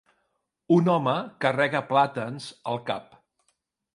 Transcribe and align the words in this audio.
Un 0.77 0.87
home 0.93 1.13
carrega 1.45 1.83
plàtans 1.91 2.47
al 2.73 2.83
cap. 2.91 3.15